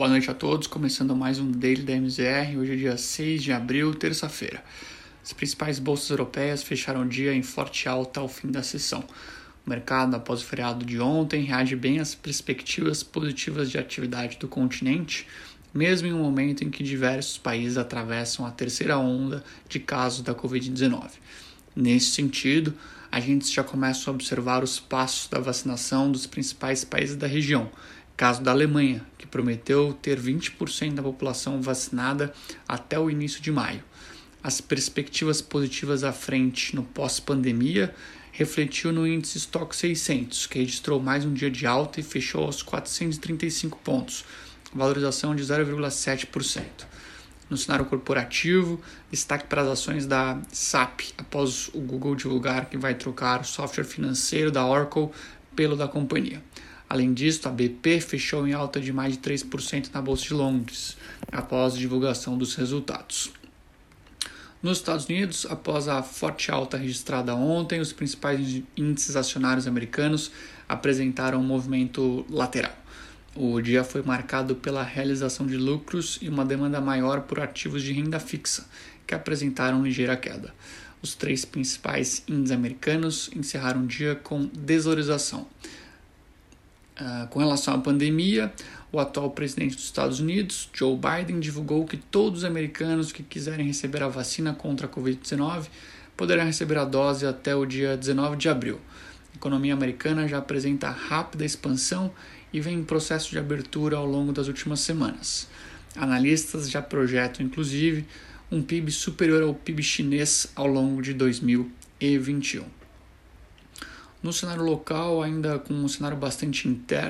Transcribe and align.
Boa 0.00 0.08
noite 0.08 0.30
a 0.30 0.34
todos, 0.34 0.66
começando 0.66 1.14
mais 1.14 1.38
um 1.38 1.50
Daily 1.50 1.82
da 1.82 1.92
MZR. 1.92 2.58
Hoje 2.58 2.72
é 2.72 2.76
dia 2.76 2.96
6 2.96 3.42
de 3.42 3.52
abril, 3.52 3.94
terça-feira. 3.94 4.64
As 5.22 5.34
principais 5.34 5.78
bolsas 5.78 6.08
europeias 6.08 6.62
fecharam 6.62 7.02
o 7.02 7.06
dia 7.06 7.34
em 7.34 7.42
forte 7.42 7.86
alta 7.86 8.18
ao 8.18 8.26
fim 8.26 8.50
da 8.50 8.62
sessão. 8.62 9.04
O 9.66 9.68
mercado, 9.68 10.16
após 10.16 10.40
o 10.40 10.46
feriado 10.46 10.86
de 10.86 10.98
ontem, 10.98 11.44
reage 11.44 11.76
bem 11.76 11.98
às 11.98 12.14
perspectivas 12.14 13.02
positivas 13.02 13.70
de 13.70 13.76
atividade 13.76 14.38
do 14.38 14.48
continente, 14.48 15.26
mesmo 15.74 16.08
em 16.08 16.14
um 16.14 16.22
momento 16.22 16.64
em 16.64 16.70
que 16.70 16.82
diversos 16.82 17.36
países 17.36 17.76
atravessam 17.76 18.46
a 18.46 18.50
terceira 18.50 18.96
onda 18.96 19.44
de 19.68 19.78
casos 19.78 20.22
da 20.22 20.34
Covid-19. 20.34 21.10
Nesse 21.76 22.12
sentido, 22.12 22.74
agentes 23.12 23.52
já 23.52 23.62
começam 23.62 24.12
a 24.12 24.14
observar 24.14 24.64
os 24.64 24.80
passos 24.80 25.28
da 25.28 25.38
vacinação 25.38 26.10
dos 26.10 26.26
principais 26.26 26.84
países 26.84 27.16
da 27.16 27.26
região. 27.26 27.70
Caso 28.20 28.42
da 28.42 28.50
Alemanha, 28.50 29.02
que 29.16 29.26
prometeu 29.26 29.94
ter 29.94 30.20
20% 30.20 30.92
da 30.92 31.02
população 31.02 31.62
vacinada 31.62 32.30
até 32.68 33.00
o 33.00 33.08
início 33.08 33.40
de 33.40 33.50
maio. 33.50 33.82
As 34.42 34.60
perspectivas 34.60 35.40
positivas 35.40 36.04
à 36.04 36.12
frente 36.12 36.76
no 36.76 36.82
pós-pandemia 36.82 37.94
refletiu 38.30 38.92
no 38.92 39.08
índice 39.08 39.38
Stock 39.38 39.74
600, 39.74 40.46
que 40.48 40.58
registrou 40.58 41.00
mais 41.00 41.24
um 41.24 41.32
dia 41.32 41.50
de 41.50 41.66
alta 41.66 41.98
e 41.98 42.02
fechou 42.02 42.44
aos 42.44 42.62
435 42.62 43.78
pontos, 43.78 44.26
valorização 44.74 45.34
de 45.34 45.42
0,7%. 45.42 46.62
No 47.48 47.56
cenário 47.56 47.86
corporativo, 47.86 48.82
destaque 49.10 49.46
para 49.46 49.62
as 49.62 49.68
ações 49.68 50.06
da 50.06 50.38
SAP, 50.52 51.14
após 51.16 51.68
o 51.72 51.80
Google 51.80 52.14
divulgar 52.14 52.68
que 52.68 52.76
vai 52.76 52.94
trocar 52.94 53.40
o 53.40 53.44
software 53.44 53.84
financeiro 53.84 54.50
da 54.50 54.66
Oracle 54.66 55.08
pelo 55.56 55.74
da 55.74 55.88
companhia. 55.88 56.42
Além 56.90 57.14
disso, 57.14 57.48
a 57.48 57.52
BP 57.52 58.00
fechou 58.00 58.48
em 58.48 58.52
alta 58.52 58.80
de 58.80 58.92
mais 58.92 59.12
de 59.12 59.20
3% 59.20 59.90
na 59.94 60.02
Bolsa 60.02 60.24
de 60.24 60.34
Londres, 60.34 60.96
após 61.30 61.74
a 61.74 61.78
divulgação 61.78 62.36
dos 62.36 62.56
resultados. 62.56 63.30
Nos 64.60 64.78
Estados 64.78 65.06
Unidos, 65.06 65.46
após 65.48 65.86
a 65.86 66.02
forte 66.02 66.50
alta 66.50 66.76
registrada 66.76 67.32
ontem, 67.32 67.78
os 67.78 67.92
principais 67.92 68.60
índices 68.76 69.14
acionários 69.14 69.68
americanos 69.68 70.32
apresentaram 70.68 71.38
um 71.38 71.44
movimento 71.44 72.26
lateral. 72.28 72.76
O 73.36 73.60
dia 73.60 73.84
foi 73.84 74.02
marcado 74.02 74.56
pela 74.56 74.82
realização 74.82 75.46
de 75.46 75.56
lucros 75.56 76.18
e 76.20 76.28
uma 76.28 76.44
demanda 76.44 76.80
maior 76.80 77.20
por 77.20 77.38
ativos 77.38 77.84
de 77.84 77.92
renda 77.92 78.18
fixa, 78.18 78.66
que 79.06 79.14
apresentaram 79.14 79.84
ligeira 79.84 80.16
queda. 80.16 80.52
Os 81.00 81.14
três 81.14 81.44
principais 81.44 82.24
índices 82.26 82.50
americanos 82.50 83.30
encerraram 83.34 83.84
o 83.84 83.86
dia 83.86 84.16
com 84.16 84.50
desvalorização. 84.52 85.46
Uh, 87.00 87.26
com 87.28 87.38
relação 87.38 87.74
à 87.74 87.78
pandemia, 87.78 88.52
o 88.92 89.00
atual 89.00 89.30
presidente 89.30 89.74
dos 89.74 89.84
Estados 89.84 90.20
Unidos, 90.20 90.68
Joe 90.74 90.94
Biden, 90.94 91.40
divulgou 91.40 91.86
que 91.86 91.96
todos 91.96 92.40
os 92.40 92.44
americanos 92.44 93.10
que 93.10 93.22
quiserem 93.22 93.66
receber 93.66 94.02
a 94.02 94.08
vacina 94.08 94.52
contra 94.52 94.86
a 94.86 94.90
Covid-19 94.90 95.68
poderão 96.14 96.44
receber 96.44 96.76
a 96.76 96.84
dose 96.84 97.24
até 97.24 97.56
o 97.56 97.64
dia 97.64 97.96
19 97.96 98.36
de 98.36 98.50
abril. 98.50 98.78
A 99.32 99.36
economia 99.36 99.72
americana 99.72 100.28
já 100.28 100.36
apresenta 100.36 100.90
rápida 100.90 101.42
expansão 101.42 102.12
e 102.52 102.60
vem 102.60 102.80
em 102.80 102.84
processo 102.84 103.30
de 103.30 103.38
abertura 103.38 103.96
ao 103.96 104.04
longo 104.04 104.30
das 104.30 104.46
últimas 104.46 104.80
semanas. 104.80 105.48
Analistas 105.96 106.68
já 106.68 106.82
projetam, 106.82 107.46
inclusive, 107.46 108.04
um 108.52 108.60
PIB 108.60 108.90
superior 108.90 109.42
ao 109.42 109.54
PIB 109.54 109.82
chinês 109.82 110.48
ao 110.54 110.66
longo 110.66 111.00
de 111.00 111.14
2021. 111.14 112.79
No 114.22 114.32
cenário 114.32 114.62
local, 114.62 115.22
ainda 115.22 115.58
com 115.58 115.72
um 115.72 115.88
cenário 115.88 116.16
bastante 116.16 116.68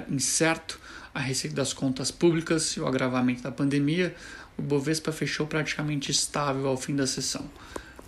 incerto 0.09 0.79
a 1.13 1.19
respeito 1.19 1.57
das 1.57 1.73
contas 1.73 2.11
públicas 2.13 2.77
e 2.77 2.81
o 2.81 2.87
agravamento 2.87 3.43
da 3.43 3.51
pandemia, 3.51 4.15
o 4.57 4.63
Bovespa 4.63 5.11
fechou 5.11 5.47
praticamente 5.47 6.13
estável 6.13 6.69
ao 6.69 6.77
fim 6.77 6.95
da 6.95 7.07
sessão. 7.07 7.51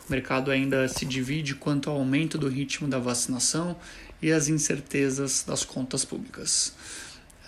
O 0.09 0.11
mercado 0.11 0.53
ainda 0.53 0.87
se 0.87 1.05
divide 1.05 1.55
quanto 1.57 1.91
ao 1.91 1.97
aumento 1.97 2.39
do 2.39 2.49
ritmo 2.49 2.87
da 2.87 2.99
vacinação 2.99 3.77
e 4.21 4.31
as 4.31 4.47
incertezas 4.49 5.43
das 5.45 5.65
contas 5.65 6.05
públicas. 6.05 6.73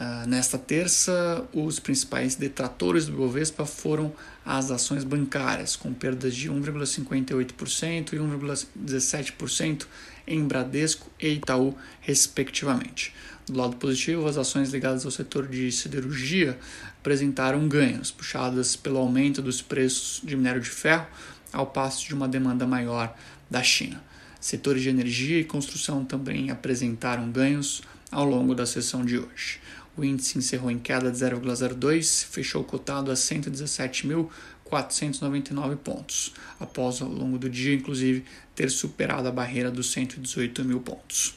Uh, 0.00 0.26
nesta 0.26 0.58
terça, 0.58 1.46
os 1.52 1.78
principais 1.78 2.34
detratores 2.34 3.06
do 3.06 3.12
Bovespa 3.12 3.64
foram 3.64 4.12
as 4.44 4.72
ações 4.72 5.04
bancárias, 5.04 5.76
com 5.76 5.94
perdas 5.94 6.34
de 6.34 6.50
1,58% 6.50 8.12
e 8.12 8.16
1,17% 8.16 9.86
em 10.26 10.44
Bradesco 10.44 11.08
e 11.20 11.34
Itaú, 11.34 11.76
respectivamente. 12.00 13.14
Do 13.46 13.56
lado 13.56 13.76
positivo, 13.76 14.26
as 14.26 14.36
ações 14.36 14.72
ligadas 14.72 15.04
ao 15.04 15.12
setor 15.12 15.46
de 15.46 15.70
siderurgia 15.70 16.58
apresentaram 16.98 17.68
ganhos, 17.68 18.10
puxadas 18.10 18.74
pelo 18.74 18.98
aumento 18.98 19.40
dos 19.40 19.62
preços 19.62 20.20
de 20.24 20.34
minério 20.34 20.60
de 20.60 20.70
ferro, 20.70 21.06
ao 21.52 21.66
passo 21.66 22.04
de 22.04 22.14
uma 22.14 22.26
demanda 22.26 22.66
maior 22.66 23.14
da 23.48 23.62
China. 23.62 24.02
Setores 24.40 24.82
de 24.82 24.88
energia 24.88 25.38
e 25.38 25.44
construção 25.44 26.04
também 26.04 26.50
apresentaram 26.50 27.30
ganhos 27.30 27.82
ao 28.10 28.24
longo 28.24 28.54
da 28.54 28.66
sessão 28.66 29.04
de 29.04 29.18
hoje. 29.18 29.60
O 29.96 30.04
índice 30.04 30.38
encerrou 30.38 30.68
em 30.70 30.78
queda 30.78 31.10
de 31.10 31.16
0,02, 31.16 32.24
fechou 32.24 32.62
cotado 32.64 33.12
a 33.12 33.14
117.499 33.14 35.76
pontos, 35.76 36.34
após 36.58 37.00
ao 37.00 37.08
longo 37.08 37.38
do 37.38 37.48
dia, 37.48 37.74
inclusive, 37.74 38.24
ter 38.56 38.68
superado 38.70 39.28
a 39.28 39.32
barreira 39.32 39.70
dos 39.70 39.92
118 39.92 40.64
mil 40.64 40.80
pontos. 40.80 41.36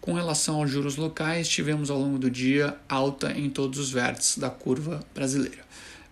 Com 0.00 0.14
relação 0.14 0.54
aos 0.56 0.70
juros 0.70 0.96
locais, 0.96 1.48
tivemos 1.48 1.90
ao 1.90 1.98
longo 1.98 2.18
do 2.18 2.30
dia 2.30 2.76
alta 2.88 3.32
em 3.32 3.50
todos 3.50 3.78
os 3.78 3.90
vértices 3.90 4.38
da 4.38 4.48
curva 4.48 5.04
brasileira. 5.14 5.62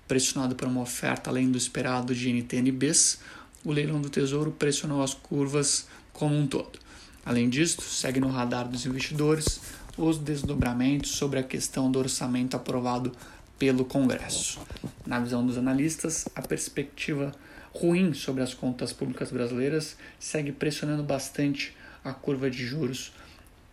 Pressionado 0.06 0.55
por 0.56 0.66
uma 0.66 0.82
oferta 0.82 1.31
além 1.31 1.50
do 1.50 1.56
esperado 1.56 2.15
de 2.15 2.28
NTNBs, 2.28 3.20
o 3.65 3.72
leilão 3.72 3.99
do 4.00 4.10
Tesouro 4.10 4.50
pressionou 4.50 5.03
as 5.03 5.15
curvas 5.15 5.87
como 6.12 6.37
um 6.37 6.47
todo. 6.47 6.78
Além 7.25 7.49
disso, 7.49 7.81
segue 7.82 8.20
no 8.20 8.28
radar 8.28 8.69
dos 8.69 8.84
investidores 8.84 9.60
os 9.98 10.16
desdobramentos 10.16 11.10
sobre 11.10 11.41
a 11.41 11.42
questão 11.42 11.91
do 11.91 11.98
orçamento 11.98 12.56
aprovado 12.56 13.12
pelo 13.59 13.84
Congresso. 13.84 14.60
Na 15.04 15.19
visão 15.19 15.44
dos 15.44 15.59
analistas, 15.59 16.28
a 16.34 16.41
perspectiva 16.41 17.32
ruim 17.75 18.14
sobre 18.14 18.42
as 18.42 18.54
contas 18.54 18.92
públicas 18.92 19.32
brasileiras 19.32 19.97
segue 20.19 20.53
pressionando 20.53 21.03
bastante 21.03 21.76
a 22.04 22.12
curva 22.12 22.48
de 22.48 22.64
juros 22.64 23.12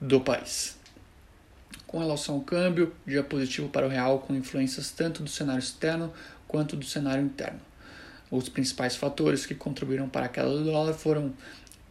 do 0.02 0.20
país. 0.20 0.76
Com 1.86 2.00
relação 2.00 2.36
ao 2.36 2.42
câmbio, 2.42 2.92
dia 3.06 3.24
positivo 3.24 3.70
para 3.70 3.86
o 3.86 3.90
real 3.90 4.20
com 4.20 4.36
influências 4.36 4.90
tanto 4.90 5.22
do 5.22 5.30
cenário 5.30 5.60
externo 5.60 6.12
quanto 6.48 6.76
do 6.76 6.86
cenário 6.86 7.24
interno. 7.24 7.60
Os 8.32 8.50
principais 8.50 8.96
fatores 8.96 9.46
que 9.46 9.54
contribuíram 9.54 10.10
para 10.10 10.26
a 10.26 10.30
queda 10.30 10.50
do 10.50 10.64
dólar 10.64 10.94
foram 10.94 11.32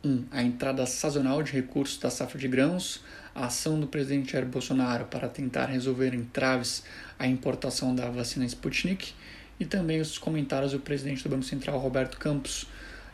1. 0.05 0.09
Um, 0.09 0.25
a 0.31 0.43
entrada 0.43 0.85
sazonal 0.87 1.43
de 1.43 1.53
recursos 1.53 1.99
da 1.99 2.11
safra 2.11 2.39
de 2.39 2.47
grãos, 2.47 3.03
a 3.35 3.47
ação 3.47 3.81
do 3.81 3.87
presidente 3.87 4.33
Jair 4.33 4.47
Bolsonaro 4.47 5.07
para 5.07 5.29
tentar 5.29 5.67
resolver 5.67 6.15
entraves 6.15 6.85
à 7.19 7.27
importação 7.27 7.95
da 7.95 8.11
vacina 8.11 8.45
Sputnik 8.45 9.13
e 9.59 9.65
também 9.65 10.01
os 10.01 10.19
comentários 10.19 10.73
do 10.73 10.81
presidente 10.81 11.23
do 11.23 11.31
Banco 11.31 11.45
Central, 11.45 11.79
Roberto 11.79 12.19
Campos 12.19 12.67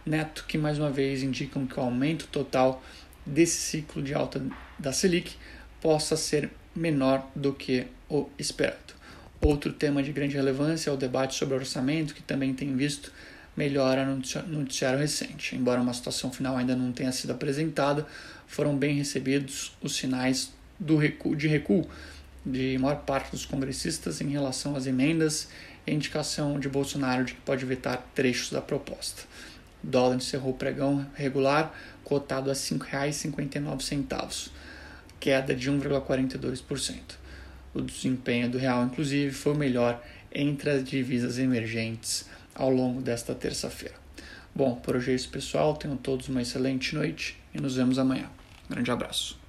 Neto, 0.04 0.44
que 0.48 0.58
mais 0.58 0.78
uma 0.78 0.90
vez 0.90 1.22
indicam 1.22 1.66
que 1.66 1.78
o 1.78 1.82
aumento 1.82 2.26
total 2.28 2.82
desse 3.24 3.58
ciclo 3.58 4.02
de 4.02 4.14
alta 4.14 4.42
da 4.78 4.92
Selic 4.92 5.36
possa 5.80 6.16
ser 6.16 6.50
menor 6.74 7.26
do 7.34 7.52
que 7.52 7.86
o 8.08 8.28
esperado. 8.38 8.94
Outro 9.40 9.72
tema 9.72 10.02
de 10.02 10.12
grande 10.12 10.36
relevância 10.36 10.90
é 10.90 10.92
o 10.92 10.96
debate 10.96 11.34
sobre 11.34 11.54
orçamento, 11.54 12.14
que 12.14 12.22
também 12.22 12.52
tem 12.52 12.76
visto 12.76 13.12
melhora 13.56 14.04
no 14.04 14.22
noticiário 14.48 14.98
recente. 14.98 15.56
Embora 15.56 15.80
uma 15.80 15.92
situação 15.92 16.32
final 16.32 16.56
ainda 16.56 16.76
não 16.76 16.92
tenha 16.92 17.12
sido 17.12 17.32
apresentada, 17.32 18.06
foram 18.46 18.76
bem 18.76 18.94
recebidos 18.94 19.72
os 19.80 19.96
sinais 19.96 20.52
do 20.78 20.96
recuo, 20.96 21.36
de 21.36 21.46
recuo 21.46 21.86
de 22.44 22.78
maior 22.78 23.00
parte 23.02 23.30
dos 23.30 23.44
congressistas 23.44 24.20
em 24.20 24.30
relação 24.30 24.74
às 24.74 24.86
emendas 24.86 25.48
e 25.86 25.92
indicação 25.92 26.58
de 26.58 26.68
Bolsonaro 26.68 27.24
de 27.24 27.34
que 27.34 27.40
pode 27.42 27.64
vetar 27.64 28.02
trechos 28.14 28.50
da 28.50 28.60
proposta. 28.60 29.22
O 29.84 29.86
dólar 29.86 30.16
encerrou 30.16 30.52
o 30.52 30.56
pregão 30.56 31.06
regular 31.14 31.74
cotado 32.02 32.50
a 32.50 32.54
R$ 32.54 32.58
5,59, 32.58 34.48
queda 35.18 35.54
de 35.54 35.70
1,42%. 35.70 36.98
O 37.72 37.80
desempenho 37.80 38.50
do 38.50 38.58
real, 38.58 38.84
inclusive, 38.84 39.32
foi 39.32 39.52
o 39.52 39.56
melhor 39.56 40.02
entre 40.32 40.70
as 40.70 40.84
divisas 40.84 41.38
emergentes 41.38 42.26
ao 42.54 42.70
longo 42.70 43.00
desta 43.00 43.34
terça-feira. 43.34 43.94
Bom, 44.54 44.74
por 44.76 44.96
hoje 44.96 45.12
é 45.12 45.14
isso, 45.14 45.30
pessoal. 45.30 45.76
Tenham 45.76 45.96
todos 45.96 46.28
uma 46.28 46.42
excelente 46.42 46.94
noite 46.94 47.36
e 47.54 47.60
nos 47.60 47.76
vemos 47.76 47.98
amanhã. 47.98 48.28
Grande 48.68 48.90
abraço. 48.90 49.39